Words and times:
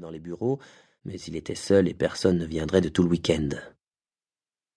dans 0.00 0.10
les 0.10 0.18
bureaux, 0.18 0.58
mais 1.04 1.20
il 1.20 1.36
était 1.36 1.54
seul 1.54 1.86
et 1.86 1.92
personne 1.92 2.38
ne 2.38 2.46
viendrait 2.46 2.80
de 2.80 2.88
tout 2.88 3.02
le 3.02 3.10
week-end. 3.10 3.50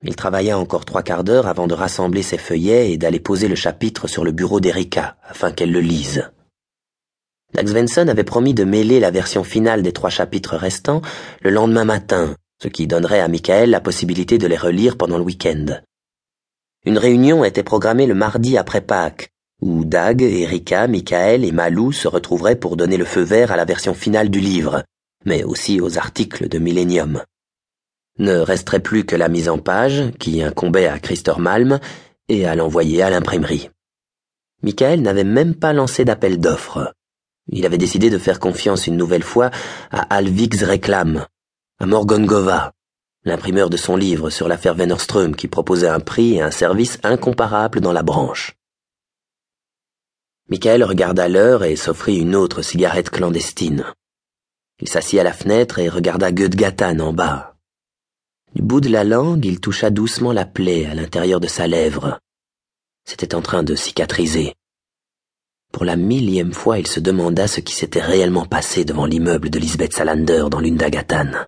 Il 0.04 0.16
travailla 0.16 0.58
encore 0.58 0.84
trois 0.84 1.04
quarts 1.04 1.24
d'heure 1.24 1.48
avant 1.48 1.68
de 1.68 1.74
rassembler 1.74 2.22
ses 2.22 2.38
feuillets 2.38 2.92
et 2.92 2.98
d'aller 2.98 3.22
poser 3.22 3.48
le 3.48 3.56
chapitre 3.56 4.08
sur 4.08 4.26
le 4.26 4.34
bureau 4.34 4.60
d'Erika 4.60 5.18
afin 5.24 5.52
qu'elle 5.52 5.72
le 5.72 5.80
lise. 5.80 6.30
Dax 7.54 7.72
Svensson 7.72 8.10
avait 8.10 8.26
promis 8.26 8.54
de 8.54 8.66
mêler 8.66 9.00
la 9.00 9.10
version 9.10 9.46
finale 9.46 9.84
des 9.84 9.94
trois 9.94 10.10
chapitres 10.10 10.58
restants 10.58 11.02
le 11.42 11.50
lendemain 11.50 11.86
matin, 11.86 12.36
ce 12.62 12.68
qui 12.68 12.86
donnerait 12.86 13.22
à 13.22 13.30
Michael 13.30 13.70
la 13.70 13.82
possibilité 13.82 14.38
de 14.38 14.48
les 14.48 14.58
relire 14.58 14.98
pendant 14.98 15.18
le 15.18 15.24
week-end. 15.24 15.80
Une 16.86 16.98
réunion 16.98 17.46
était 17.46 17.64
programmée 17.64 18.06
le 18.06 18.16
mardi 18.16 18.58
après 18.58 18.82
Pâques, 18.82 19.32
où 19.62 19.84
Dag, 19.86 20.22
Erika, 20.22 20.88
Michael 20.88 21.44
et 21.44 21.52
Malou 21.52 21.92
se 21.92 22.08
retrouveraient 22.08 22.56
pour 22.56 22.78
donner 22.78 22.98
le 22.98 23.06
feu 23.06 23.22
vert 23.22 23.52
à 23.52 23.58
la 23.58 23.66
version 23.66 23.94
finale 23.94 24.30
du 24.30 24.40
livre, 24.40 24.84
mais 25.26 25.44
aussi 25.44 25.82
aux 25.82 25.98
articles 25.98 26.48
de 26.48 26.60
Millennium. 26.60 27.24
Ne 28.18 28.38
resterait 28.38 28.80
plus 28.80 29.06
que 29.06 29.16
la 29.16 29.30
mise 29.30 29.50
en 29.50 29.58
page, 29.58 30.12
qui 30.20 30.42
incombait 30.42 30.88
à 30.88 31.00
Christophe 31.00 31.40
Malm, 31.40 31.80
et 32.28 32.46
à 32.46 32.56
l'envoyer 32.56 33.02
à 33.02 33.10
l'imprimerie. 33.10 33.70
Michael 34.62 35.02
n'avait 35.02 35.24
même 35.24 35.56
pas 35.56 35.74
lancé 35.74 36.06
d'appel 36.06 36.40
d'offres. 36.40 36.94
Il 37.52 37.66
avait 37.66 37.78
décidé 37.78 38.10
de 38.10 38.18
faire 38.18 38.40
confiance 38.40 38.88
une 38.88 38.98
nouvelle 38.98 39.24
fois 39.24 39.50
à 39.90 40.02
Alvix 40.16 40.64
Réclame, 40.64 41.26
à 41.80 41.86
Morgan 41.86 42.26
Gova, 42.26 42.74
l'imprimeur 43.24 43.70
de 43.70 43.78
son 43.78 43.96
livre 43.96 44.30
sur 44.30 44.48
l'affaire 44.48 44.76
Wennerström 44.76 45.36
qui 45.36 45.48
proposait 45.48 45.88
un 45.88 46.00
prix 46.00 46.36
et 46.36 46.42
un 46.42 46.52
service 46.52 47.00
incomparables 47.04 47.82
dans 47.82 47.94
la 47.94 48.04
branche. 48.04 48.59
Michael 50.50 50.84
regarda 50.84 51.28
l'heure 51.28 51.64
et 51.64 51.76
s'offrit 51.76 52.18
une 52.18 52.36
autre 52.36 52.64
cigarette 52.64 53.12
clandestine. 53.12 53.86
Il 54.82 54.90
s'assit 54.90 55.20
à 55.20 55.24
la 55.24 55.34
fenêtre 55.34 55.78
et 55.78 55.90
regarda 55.90 56.32
Gödgatan 56.32 57.00
en 57.00 57.14
bas. 57.14 57.56
Du 58.56 58.64
bout 58.64 58.82
de 58.82 58.90
la 58.90 59.04
langue, 59.04 59.46
il 59.46 59.60
toucha 59.60 59.92
doucement 59.92 60.34
la 60.34 60.46
plaie 60.46 60.88
à 60.88 60.96
l'intérieur 60.96 61.40
de 61.40 61.48
sa 61.48 61.68
lèvre. 61.68 62.20
C'était 63.06 63.36
en 63.36 63.44
train 63.44 63.62
de 63.62 63.76
cicatriser. 63.76 64.56
Pour 65.72 65.86
la 65.86 65.96
millième 65.96 66.54
fois, 66.54 66.80
il 66.80 66.88
se 66.88 67.00
demanda 67.00 67.48
ce 67.48 67.60
qui 67.60 67.76
s'était 67.76 68.02
réellement 68.02 68.46
passé 68.46 68.86
devant 68.86 69.06
l'immeuble 69.06 69.52
de 69.52 69.60
Lisbeth 69.60 69.94
Salander 69.94 70.46
dans 70.50 70.60
l'Undagatan. 70.60 71.46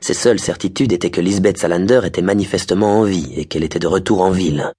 Ses 0.00 0.14
seules 0.14 0.38
certitudes 0.38 0.92
étaient 0.92 1.10
que 1.10 1.20
Lisbeth 1.20 1.58
Salander 1.58 2.02
était 2.04 2.22
manifestement 2.22 3.00
en 3.00 3.02
vie 3.02 3.32
et 3.34 3.46
qu'elle 3.46 3.64
était 3.64 3.80
de 3.80 3.88
retour 3.88 4.20
en 4.20 4.30
ville. 4.30 4.72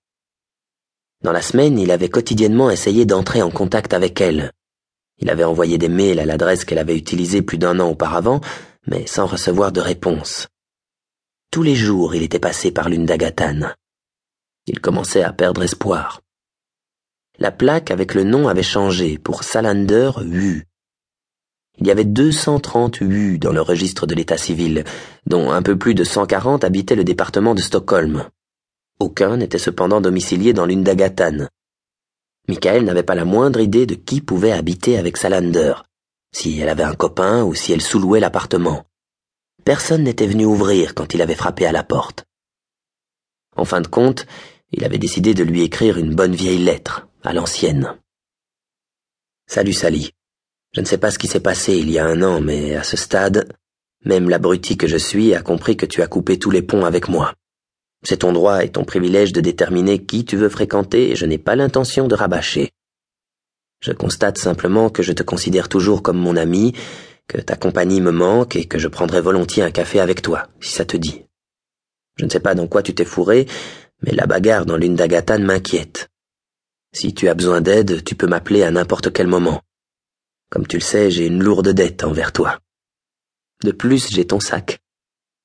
Dans 1.23 1.31
la 1.31 1.41
semaine, 1.41 1.79
il 1.79 1.91
avait 1.91 2.09
quotidiennement 2.09 2.69
essayé 2.69 3.05
d'entrer 3.05 3.41
en 3.41 3.49
contact 3.49 3.93
avec 3.93 4.21
elle. 4.21 4.51
Il 5.17 5.29
avait 5.29 5.43
envoyé 5.43 5.77
des 5.77 5.89
mails 5.89 6.19
à 6.19 6.25
l'adresse 6.25 6.63
qu'elle 6.63 6.77
avait 6.77 6.97
utilisée 6.97 7.41
plus 7.41 7.57
d'un 7.57 7.79
an 7.79 7.89
auparavant, 7.89 8.39
mais 8.85 9.07
sans 9.07 9.25
recevoir 9.25 9.71
de 9.71 9.81
réponse. 9.81 10.47
Tous 11.51 11.63
les 11.63 11.75
jours, 11.75 12.13
il 12.13 12.23
était 12.23 12.39
passé 12.39 12.71
par 12.71 12.87
l'une 12.87 13.05
d'Agatane. 13.05 13.73
Il 14.67 14.79
commençait 14.79 15.23
à 15.23 15.33
perdre 15.33 15.63
espoir. 15.63 16.21
La 17.39 17.51
plaque 17.51 17.89
avec 17.91 18.13
le 18.13 18.23
nom 18.23 18.47
avait 18.47 18.63
changé 18.63 19.17
pour 19.17 19.43
Salander 19.43 20.11
Wu. 20.17 20.65
Il 21.79 21.87
y 21.87 21.91
avait 21.91 22.05
230 22.05 23.01
U 23.01 23.37
dans 23.37 23.53
le 23.53 23.61
registre 23.61 24.07
de 24.07 24.15
l'état 24.15 24.37
civil, 24.37 24.83
dont 25.25 25.51
un 25.51 25.61
peu 25.61 25.77
plus 25.77 25.93
de 25.93 26.03
140 26.03 26.63
habitaient 26.63 26.95
le 26.95 27.03
département 27.03 27.53
de 27.53 27.61
Stockholm. 27.61 28.27
Aucun 28.99 29.37
n'était 29.37 29.59
cependant 29.59 30.01
domicilié 30.01 30.53
dans 30.53 30.65
l'une 30.65 30.83
d'Agatane. 30.83 31.49
Michael 32.47 32.83
n'avait 32.83 33.03
pas 33.03 33.15
la 33.15 33.25
moindre 33.25 33.59
idée 33.59 33.85
de 33.85 33.95
qui 33.95 34.21
pouvait 34.21 34.51
habiter 34.51 34.97
avec 34.97 35.17
Salander, 35.17 35.73
si 36.33 36.59
elle 36.59 36.69
avait 36.69 36.83
un 36.83 36.95
copain 36.95 37.43
ou 37.43 37.53
si 37.53 37.73
elle 37.73 37.81
sous-louait 37.81 38.19
l'appartement. 38.19 38.85
Personne 39.63 40.03
n'était 40.03 40.27
venu 40.27 40.45
ouvrir 40.45 40.95
quand 40.95 41.13
il 41.13 41.21
avait 41.21 41.35
frappé 41.35 41.65
à 41.65 41.71
la 41.71 41.83
porte. 41.83 42.25
En 43.55 43.65
fin 43.65 43.81
de 43.81 43.87
compte, 43.87 44.25
il 44.71 44.83
avait 44.83 44.97
décidé 44.97 45.33
de 45.33 45.43
lui 45.43 45.61
écrire 45.61 45.97
une 45.97 46.15
bonne 46.15 46.35
vieille 46.35 46.63
lettre, 46.63 47.07
à 47.23 47.33
l'ancienne. 47.33 47.95
Salut 49.45 49.73
Sally. 49.73 50.11
Je 50.73 50.81
ne 50.81 50.85
sais 50.85 50.97
pas 50.97 51.11
ce 51.11 51.19
qui 51.19 51.27
s'est 51.27 51.39
passé 51.39 51.77
il 51.77 51.89
y 51.89 51.99
a 51.99 52.05
un 52.05 52.21
an, 52.21 52.41
mais 52.41 52.75
à 52.75 52.83
ce 52.83 52.97
stade, 52.97 53.53
même 54.05 54.29
l'abruti 54.29 54.77
que 54.77 54.87
je 54.87 54.97
suis 54.97 55.33
a 55.33 55.41
compris 55.41 55.77
que 55.77 55.85
tu 55.85 56.01
as 56.01 56.07
coupé 56.07 56.39
tous 56.39 56.51
les 56.51 56.61
ponts 56.61 56.85
avec 56.85 57.09
moi. 57.09 57.33
C'est 58.03 58.17
ton 58.17 58.31
droit 58.31 58.63
et 58.63 58.69
ton 58.69 58.83
privilège 58.83 59.33
de 59.33 59.41
déterminer 59.41 60.03
qui 60.03 60.25
tu 60.25 60.37
veux 60.37 60.49
fréquenter 60.49 61.11
et 61.11 61.15
je 61.15 61.25
n'ai 61.25 61.37
pas 61.37 61.55
l'intention 61.55 62.07
de 62.07 62.15
rabâcher. 62.15 62.71
Je 63.81 63.91
constate 63.91 64.37
simplement 64.37 64.89
que 64.89 65.03
je 65.03 65.13
te 65.13 65.23
considère 65.23 65.69
toujours 65.69 66.01
comme 66.01 66.17
mon 66.17 66.35
ami, 66.35 66.73
que 67.27 67.39
ta 67.39 67.55
compagnie 67.55 68.01
me 68.01 68.11
manque 68.11 68.55
et 68.55 68.65
que 68.65 68.79
je 68.79 68.87
prendrai 68.87 69.21
volontiers 69.21 69.63
un 69.63 69.71
café 69.71 69.99
avec 69.99 70.21
toi, 70.21 70.47
si 70.61 70.71
ça 70.71 70.85
te 70.85 70.97
dit. 70.97 71.25
Je 72.17 72.25
ne 72.25 72.29
sais 72.29 72.39
pas 72.39 72.55
dans 72.55 72.67
quoi 72.67 72.81
tu 72.81 72.95
t'es 72.95 73.05
fourré, 73.05 73.45
mais 74.01 74.13
la 74.13 74.25
bagarre 74.25 74.65
dans 74.65 74.77
l'une 74.77 74.95
d'Agatane 74.95 75.43
m'inquiète. 75.43 76.09
Si 76.93 77.13
tu 77.13 77.27
as 77.27 77.35
besoin 77.35 77.61
d'aide, 77.61 78.03
tu 78.03 78.15
peux 78.15 78.27
m'appeler 78.27 78.63
à 78.63 78.71
n'importe 78.71 79.11
quel 79.11 79.27
moment. 79.27 79.61
Comme 80.49 80.65
tu 80.65 80.77
le 80.77 80.81
sais, 80.81 81.11
j'ai 81.11 81.27
une 81.27 81.43
lourde 81.43 81.69
dette 81.69 82.03
envers 82.03 82.31
toi. 82.31 82.59
De 83.63 83.71
plus, 83.71 84.09
j'ai 84.09 84.25
ton 84.25 84.39
sac. 84.39 84.79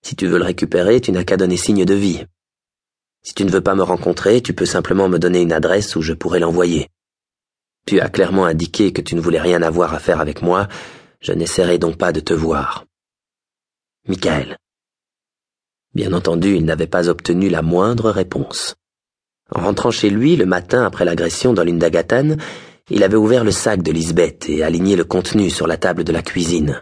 Si 0.02 0.16
tu 0.16 0.26
veux 0.26 0.38
le 0.38 0.44
récupérer, 0.44 1.00
tu 1.00 1.12
n'as 1.12 1.24
qu'à 1.24 1.36
donner 1.36 1.56
signe 1.56 1.84
de 1.84 1.94
vie. 1.94 2.24
Si 3.22 3.34
tu 3.34 3.44
ne 3.44 3.50
veux 3.50 3.60
pas 3.60 3.74
me 3.74 3.82
rencontrer, 3.82 4.42
tu 4.42 4.52
peux 4.52 4.66
simplement 4.66 5.08
me 5.08 5.18
donner 5.18 5.40
une 5.40 5.52
adresse 5.52 5.94
où 5.94 6.02
je 6.02 6.12
pourrais 6.12 6.40
l'envoyer. 6.40 6.88
Tu 7.86 8.00
as 8.00 8.08
clairement 8.08 8.46
indiqué 8.46 8.92
que 8.92 9.00
tu 9.00 9.14
ne 9.14 9.20
voulais 9.20 9.40
rien 9.40 9.62
avoir 9.62 9.94
à 9.94 9.98
faire 9.98 10.20
avec 10.20 10.42
moi, 10.42 10.68
je 11.20 11.32
n'essaierai 11.32 11.78
donc 11.78 11.96
pas 11.96 12.12
de 12.12 12.20
te 12.20 12.34
voir. 12.34 12.84
Michael. 14.08 14.56
Bien 15.94 16.12
entendu, 16.12 16.56
il 16.56 16.64
n'avait 16.64 16.86
pas 16.86 17.08
obtenu 17.08 17.48
la 17.48 17.62
moindre 17.62 18.10
réponse. 18.10 18.74
En 19.50 19.62
rentrant 19.62 19.90
chez 19.90 20.10
lui 20.10 20.36
le 20.36 20.46
matin 20.46 20.84
après 20.84 21.04
l'agression 21.04 21.52
dans 21.52 21.62
l'Undagatan, 21.62 22.36
il 22.90 23.04
avait 23.04 23.16
ouvert 23.16 23.44
le 23.44 23.52
sac 23.52 23.82
de 23.82 23.92
Lisbeth 23.92 24.48
et 24.48 24.64
aligné 24.64 24.96
le 24.96 25.04
contenu 25.04 25.50
sur 25.50 25.66
la 25.66 25.76
table 25.76 26.02
de 26.02 26.12
la 26.12 26.22
cuisine. 26.22 26.80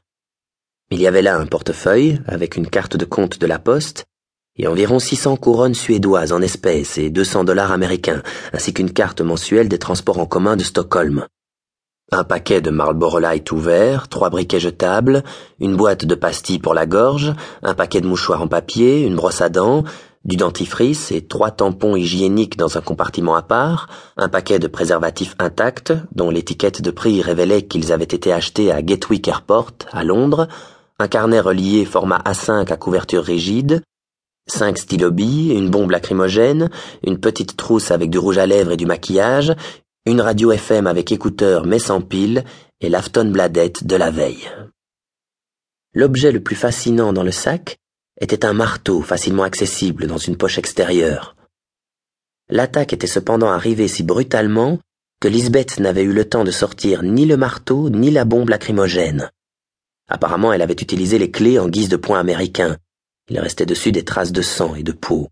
Il 0.90 1.00
y 1.00 1.06
avait 1.06 1.22
là 1.22 1.36
un 1.36 1.46
portefeuille 1.46 2.20
avec 2.26 2.56
une 2.56 2.68
carte 2.68 2.96
de 2.96 3.04
compte 3.04 3.38
de 3.38 3.46
la 3.46 3.58
poste 3.58 4.06
et 4.60 4.66
environ 4.66 4.98
600 4.98 5.36
couronnes 5.36 5.74
suédoises 5.74 6.32
en 6.32 6.42
espèces 6.42 6.98
et 6.98 7.08
200 7.08 7.44
dollars 7.44 7.72
américains, 7.72 8.22
ainsi 8.52 8.74
qu'une 8.74 8.92
carte 8.92 9.22
mensuelle 9.22 9.70
des 9.70 9.78
transports 9.78 10.18
en 10.18 10.26
commun 10.26 10.56
de 10.56 10.62
Stockholm. 10.62 11.24
Un 12.12 12.24
paquet 12.24 12.60
de 12.60 12.68
Marlboro 12.68 13.20
Light 13.20 13.50
ouvert, 13.52 14.08
trois 14.08 14.28
briquets 14.28 14.60
jetables, 14.60 15.24
une 15.60 15.76
boîte 15.76 16.04
de 16.04 16.14
pastilles 16.14 16.58
pour 16.58 16.74
la 16.74 16.84
gorge, 16.84 17.32
un 17.62 17.72
paquet 17.72 18.02
de 18.02 18.06
mouchoirs 18.06 18.42
en 18.42 18.48
papier, 18.48 19.00
une 19.00 19.16
brosse 19.16 19.40
à 19.40 19.48
dents, 19.48 19.84
du 20.26 20.36
dentifrice 20.36 21.10
et 21.10 21.22
trois 21.22 21.52
tampons 21.52 21.96
hygiéniques 21.96 22.58
dans 22.58 22.76
un 22.76 22.82
compartiment 22.82 23.36
à 23.36 23.42
part, 23.42 23.88
un 24.18 24.28
paquet 24.28 24.58
de 24.58 24.66
préservatifs 24.66 25.36
intacts, 25.38 25.94
dont 26.12 26.28
l'étiquette 26.28 26.82
de 26.82 26.90
prix 26.90 27.22
révélait 27.22 27.62
qu'ils 27.62 27.92
avaient 27.92 28.04
été 28.04 28.30
achetés 28.30 28.70
à 28.70 28.82
Gatwick 28.82 29.26
Airport, 29.26 29.72
à 29.90 30.04
Londres, 30.04 30.48
un 30.98 31.08
carnet 31.08 31.40
relié 31.40 31.86
format 31.86 32.18
A5 32.26 32.70
à 32.70 32.76
couverture 32.76 33.24
rigide, 33.24 33.80
cinq 34.50 34.78
stylobilles, 34.78 35.52
une 35.52 35.70
bombe 35.70 35.90
lacrymogène, 35.90 36.70
une 37.04 37.18
petite 37.18 37.56
trousse 37.56 37.90
avec 37.90 38.10
du 38.10 38.18
rouge 38.18 38.38
à 38.38 38.46
lèvres 38.46 38.72
et 38.72 38.76
du 38.76 38.86
maquillage, 38.86 39.54
une 40.06 40.20
radio 40.20 40.52
FM 40.52 40.86
avec 40.86 41.12
écouteurs 41.12 41.66
mais 41.66 41.78
sans 41.78 42.00
pile, 42.00 42.44
et 42.80 42.88
l'Afton 42.88 43.30
Bladette 43.30 43.84
de 43.84 43.96
la 43.96 44.10
veille. 44.10 44.50
L'objet 45.94 46.32
le 46.32 46.42
plus 46.42 46.56
fascinant 46.56 47.12
dans 47.12 47.22
le 47.22 47.32
sac 47.32 47.78
était 48.20 48.44
un 48.44 48.52
marteau 48.52 49.02
facilement 49.02 49.42
accessible 49.42 50.06
dans 50.06 50.18
une 50.18 50.36
poche 50.36 50.58
extérieure. 50.58 51.36
L'attaque 52.48 52.92
était 52.92 53.06
cependant 53.06 53.50
arrivée 53.50 53.88
si 53.88 54.02
brutalement 54.02 54.78
que 55.20 55.28
Lisbeth 55.28 55.78
n'avait 55.78 56.02
eu 56.02 56.12
le 56.12 56.28
temps 56.28 56.44
de 56.44 56.50
sortir 56.50 57.02
ni 57.02 57.26
le 57.26 57.36
marteau 57.36 57.90
ni 57.90 58.10
la 58.10 58.24
bombe 58.24 58.48
lacrymogène. 58.48 59.30
Apparemment, 60.08 60.52
elle 60.52 60.62
avait 60.62 60.72
utilisé 60.74 61.18
les 61.18 61.30
clés 61.30 61.58
en 61.58 61.68
guise 61.68 61.88
de 61.88 61.96
poing 61.96 62.18
américain, 62.18 62.76
il 63.30 63.38
restait 63.38 63.66
dessus 63.66 63.92
des 63.92 64.04
traces 64.04 64.32
de 64.32 64.42
sang 64.42 64.74
et 64.74 64.82
de 64.82 64.92
peau. 64.92 65.28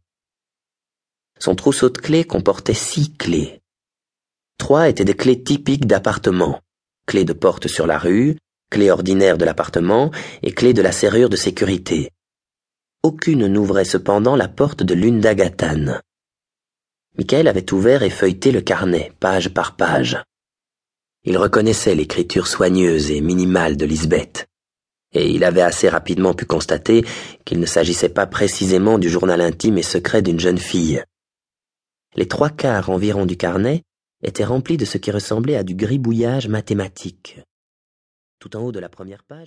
Son 1.41 1.55
trousseau 1.55 1.91
de 1.91 1.99
clés 1.99 2.25
comportait 2.25 2.75
six 2.75 3.13
clés. 3.17 3.61
Trois 4.57 4.89
étaient 4.89 5.05
des 5.05 5.17
clés 5.17 5.43
typiques 5.43 5.87
d'appartement, 5.87 6.61
clés 7.07 7.25
de 7.25 7.33
porte 7.33 7.69
sur 7.69 7.87
la 7.87 7.99
rue, 7.99 8.37
clés 8.71 8.91
ordinaires 8.91 9.39
de 9.39 9.45
l'appartement 9.45 10.11
et 10.43 10.53
clés 10.53 10.75
de 10.75 10.83
la 10.83 10.93
serrure 10.93 11.29
de 11.29 11.37
sécurité. 11.37 12.11
Aucune 13.03 13.47
n'ouvrait 13.47 13.85
cependant 13.85 14.37
la 14.37 14.49
porte 14.49 14.83
de 14.83 14.95
l'une 14.95 15.21
d'Agatane. 15.21 16.01
Michael 17.17 17.49
avait 17.49 17.73
ouvert 17.73 18.03
et 18.03 18.11
feuilleté 18.11 18.53
le 18.53 18.61
carnet, 18.61 19.13
page 19.19 19.53
par 19.53 19.77
page. 19.77 20.23
Il 21.25 21.37
reconnaissait 21.37 21.95
l'écriture 21.95 22.47
soigneuse 22.47 23.11
et 23.11 23.21
minimale 23.21 23.77
de 23.77 23.87
Lisbeth 23.87 24.49
et 25.13 25.31
il 25.31 25.45
avait 25.45 25.63
assez 25.63 25.89
rapidement 25.89 26.35
pu 26.35 26.45
constater 26.45 27.05
qu'il 27.45 27.61
ne 27.61 27.67
s'agissait 27.67 28.09
pas 28.09 28.27
précisément 28.27 28.99
du 28.99 29.09
journal 29.09 29.41
intime 29.41 29.79
et 29.79 29.83
secret 29.83 30.23
d'une 30.23 30.41
jeune 30.41 30.59
fille. 30.59 31.03
Les 32.17 32.27
trois 32.27 32.51
quarts 32.51 32.91
environ 32.91 33.27
du 33.27 33.37
carnet 33.37 33.83
étaient 34.23 34.45
remplis 34.45 34.77
de 34.77 34.85
ce 34.85 34.99
qui 34.99 35.11
ressemblait 35.11 35.57
à 35.57 35.63
du 35.63 35.75
gribouillage 35.75 36.49
mathématique. 36.49 37.41
Tout 38.41 38.57
en 38.57 38.63
haut 38.63 38.73
de 38.73 38.81
la 38.81 38.89
première 38.89 39.25
page, 39.25 39.47